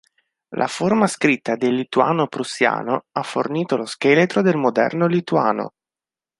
[0.55, 5.73] La forma scritta del lituano-prussiano ha fornito lo scheletro del moderno lituano.